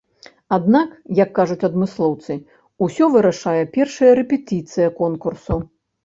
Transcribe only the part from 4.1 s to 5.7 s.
рэпетыцыя конкурсу.